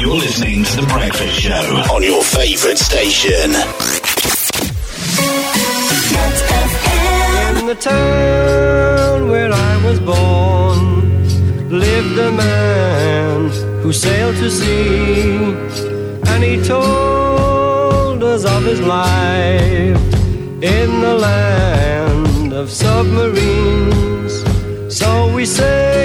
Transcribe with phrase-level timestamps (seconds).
[0.00, 3.50] You're listening to The Breakfast Show on your favourite station.
[7.58, 11.04] In the town where I was born
[11.80, 13.48] lived a man
[13.82, 15.32] who sailed to sea
[16.28, 20.14] and he told us of his life
[20.62, 24.44] in the land of submarines.
[24.96, 25.97] So we sailed.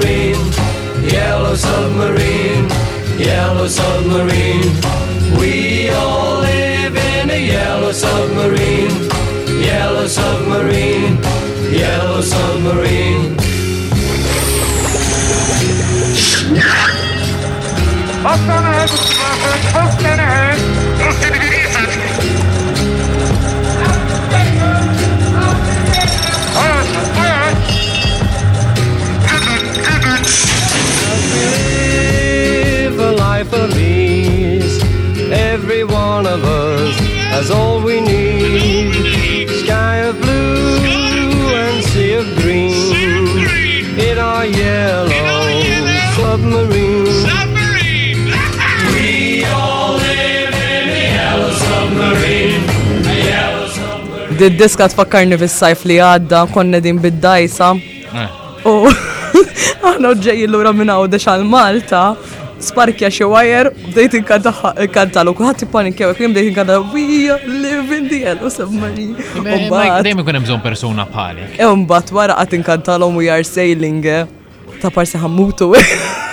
[0.00, 0.50] submarine,
[1.12, 2.68] yellow submarine,
[3.18, 4.70] yellow submarine.
[5.38, 9.10] We all live in a yellow submarine,
[9.60, 11.16] yellow submarine,
[11.72, 13.36] yellow submarine.
[18.22, 20.77] Bus down ahead, bus down ahead.
[54.38, 57.72] Diska tfakkarni fis-sajf li għadda, konna din bid-dajsa.
[58.68, 58.74] U
[59.88, 62.02] għana ġej l-ura minna u għal-Malta,
[62.62, 68.06] sparkja xie wajer, bdejt inkanta l-u inkantalu, kuħat panikja, kien bdejt inkantalu, we live in
[68.08, 69.18] the yellow submarine.
[69.42, 71.58] Dejjem ikun hemm bżonn persuna bħalik.
[71.58, 74.26] Ew mbagħad wara qatt inkantalhom we are sailing eh,
[74.78, 75.72] ta' parsi ħammutu.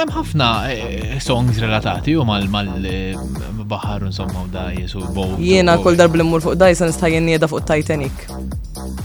[0.00, 5.36] hemm ħafna eh, songs relatati u mal-baħar insomma u dajjes u bow.
[5.44, 8.24] Jiena kull darb li mmur fuq dajjes nista' jennieda fuq Titanic.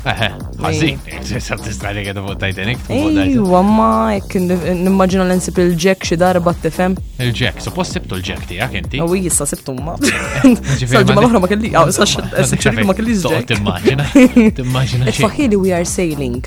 [0.06, 0.28] Eħe,
[0.62, 1.00] ħażin,
[1.48, 2.88] sa tista' jenieda fuq Titanic.
[2.96, 4.40] Ejwa ma jekk
[4.80, 6.96] nimmaġina l insip il-ġek xi darba t tifhem.
[7.26, 9.04] Il-ġek, suppost sebtu l-ġek ti tiegħek inti.
[9.04, 9.98] Awi issa sebtu ma.
[10.06, 13.50] Salġa mal-oħra ma kelli, għaw, sax ma kelli ġek.
[13.54, 14.08] Timmaġina,
[14.62, 15.14] timmaġina.
[15.24, 16.44] Faħili we are sailing.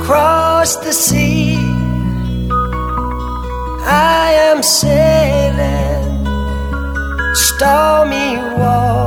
[0.00, 1.33] across the sea.
[3.86, 6.24] I am sailing
[7.34, 9.03] stormy water.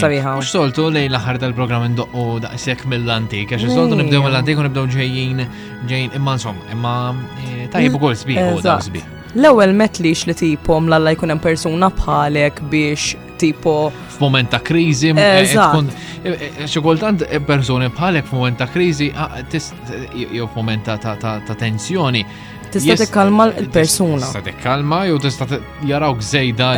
[0.00, 0.32] sabiħa.
[0.40, 5.40] Mux soltu lej l-ħar tal-programm ndoqqu daqsek mill-antik, għax soltu nibdew mill-antik u nibdew ġejjin
[5.90, 6.94] ġejjin imma nsom, imma
[7.46, 9.10] eh, tajib u kol sbiħ.
[9.38, 13.76] L-ewel metlix li tipom l-alla jkunem persuna bħalek biex tipo.
[14.18, 21.54] F'moment ta' krizi, eh, eh, xikultant persuni bħalek f'moment ta' krizi, ah, jew f'moment ta'
[21.62, 22.24] tensjoni,
[22.70, 24.24] Tista' tikkalma l-persuna.
[24.30, 25.58] Tista' tikkalma jew tista'
[25.90, 26.68] jaraw gżejda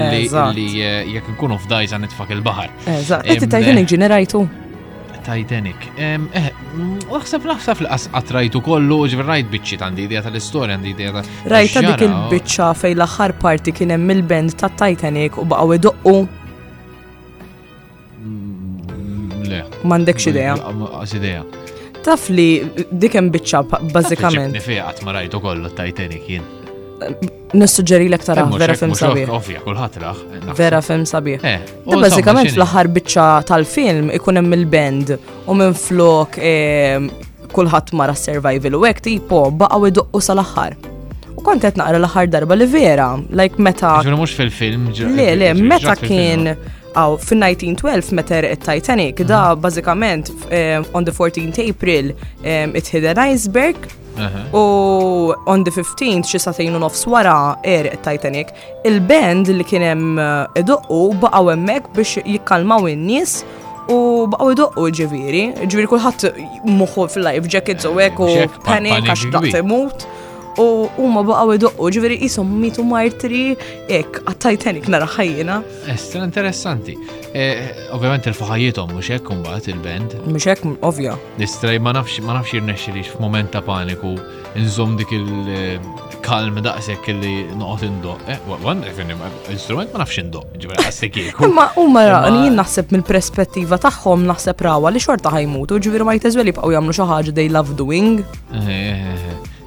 [0.57, 0.69] li
[1.13, 2.71] jekk nkunu f'dajza nitfak il-baħar.
[2.97, 4.43] Eżatt, inti Titanic ġenerajtu.
[5.23, 5.85] Titanic.
[6.01, 6.49] Eh,
[7.13, 11.53] Uħseb eh, naħseb l-qas għatrajtu kollu, ġver rajt bicċi ta' idea tal-istoria, għandi idea ta'
[11.53, 16.17] Rajt dik il-bicċa fej l-axar parti kien hemm il-band ta' Titanic u baqgħu idoqqu.
[19.85, 20.55] Mandek mm, xideja.
[20.57, 21.19] idea.
[21.43, 21.62] Idea.
[22.03, 22.45] Taf li
[22.99, 23.61] dikem bitċa
[23.95, 24.51] bazzikament.
[24.57, 26.47] Nifiqat ma rajtu kollu Titanic jien.
[27.55, 29.31] Nissuġġeri l tara vera film sabiħ.
[29.37, 30.23] Ovvja, kullħat raħ.
[30.59, 31.47] Vera film sabiħ.
[31.87, 35.15] Ta' bazzikament fl-ħar bitċa tal-film ikun hemm il-band
[35.47, 36.41] u minn flok
[37.55, 40.77] kullħat mara survival u għek tipo baqaw iduqqu sal aħħar
[41.37, 43.11] U kont qed naqra l aħħar darba li vera,
[43.41, 43.95] like meta.
[44.05, 44.91] Ġur mhux fil-film.
[45.17, 46.51] Le, le, meta kien
[46.97, 49.61] għaw fin-1912 meter il-Titanic, da mhm.
[49.65, 52.13] bazzikament eh, on the 14th April
[52.43, 53.77] eh, it hit an iceberg
[54.53, 54.61] u
[55.49, 58.49] on the 15th xi satajnu nofs wara er titanic
[58.85, 63.39] Il-band li kienem uh, eh, iduqqu baqgħu hemmhekk biex jikkalmaw in-nies
[63.91, 63.97] u
[64.35, 68.35] baqgħu iduqqu ġiviri, ġifieri kulħadd moħħu fil-life jackets u hekk u
[68.69, 70.05] panik għax daqt imut
[70.61, 73.55] u huma baqgħu idoqqu ġifieri qishom mitu martri
[73.89, 75.61] hekk għat-Titanic nara ħajjina.
[75.93, 76.97] Estra interessanti.
[77.33, 80.17] Eh, ovvjament il-faħajietom mhux hekk imbagħad il-band.
[80.27, 81.15] Mhux hekk ovvja.
[81.41, 84.13] Nistraj ma nafx ma nafx f'mument ta' paniku
[84.61, 88.27] inżomm dik il-kalm eh, daqshekk li noqgħod indoq.
[88.29, 91.49] Eh, instrument ma nafx indoq, ġifieri ħassek jieku.
[91.49, 92.05] Ma huma
[92.37, 97.09] jien naħseb mill-perspettiva tagħhom naħseb rawa li xorta ħajmutu ġifieri ma jteżwel jibqgħu jagħmlu xi
[97.13, 98.21] ħaġa dej love doing.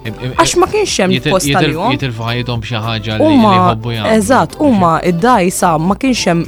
[0.06, 1.94] Għax ma kienx hemm post tal-jum.
[1.96, 4.12] Jitilfajdhom xi ħaġa li jħobbu jagħmlu.
[4.20, 6.44] Eżatt, huma id-dajsa ma kienx hemm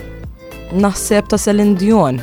[0.72, 2.20] Naħseb ta' Selin Dion.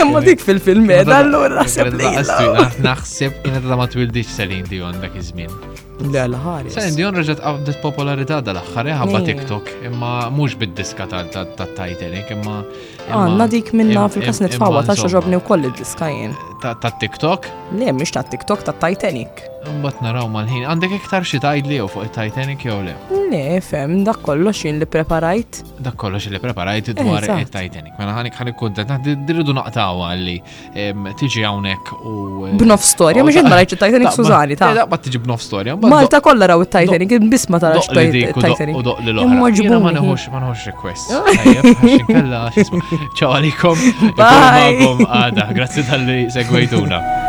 [0.00, 1.90] Imma dik fil-film edha allura naħseb.
[2.86, 5.50] Naħseb kienet ta' ma twildix Selin Dion dak iż-żmien.
[6.04, 9.28] Le, l ħaris Sen, jon reġet għabdet popolarità dal-axħar, eh, għabba eh.
[9.30, 12.58] TikTok, imma mux bid-diska ta' Titanic, imma.
[13.08, 17.46] Għanna dik minna fil kasnet fawa, ta' xaġobni u koll id-diska jien ta' TikTok?
[17.78, 19.28] Le, mhix ta' TikTok ta' Titanic.
[19.66, 22.92] Mbagħad naraw mal-ħin, għandek iktar xi tgħidli jew fuq it-Titanic jew le?
[23.32, 25.58] Le, fem, dak kollox jien li preparajt.
[25.82, 27.96] Dak kollox li preparajt dwar it-Titanic.
[27.98, 28.86] Mela ħanik ħanik kuntent,
[29.26, 30.36] dirridu naqtawa għalli
[31.18, 32.00] tiġi hawnhekk u.
[32.46, 34.68] Eh, b'nof storja, mhux jien marajt it-Titanic Suzani, ta'.
[34.78, 35.74] Da' eh, bad tiġi b'nof storja.
[35.82, 38.70] Malta kollha raw it-Titanic, biss ma tarax it-Titanic.
[38.78, 39.34] U doq li l-oħra.
[39.82, 41.10] Ma nħux ma nħux request.
[43.18, 43.78] Ċaw għalikom.
[44.14, 44.68] Bye.
[45.10, 47.25] Għada, grazzi tal-li 我爱着